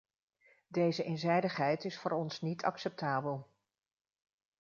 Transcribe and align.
Deze 0.67 1.03
eenzijdigheid 1.03 1.85
is 1.85 1.99
voor 1.99 2.11
ons 2.11 2.41
niet 2.41 2.63
acceptabel. 2.63 3.49